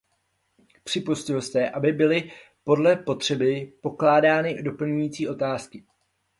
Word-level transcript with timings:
Připustil 0.83 1.41
jste, 1.41 1.69
aby 1.69 1.91
byly 1.91 2.31
podle 2.63 2.95
potřeby 2.95 3.73
pokládány 3.81 4.61
doplňující 4.63 5.27
otázky. 5.27 5.83